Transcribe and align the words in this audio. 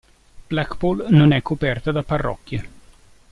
Blackpool 0.47 1.05
non 1.09 1.31
è 1.31 1.43
coperta 1.43 1.91
da 1.91 2.01
parrocchie. 2.01 2.69